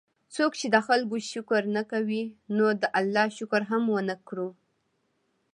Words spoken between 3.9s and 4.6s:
ونکړو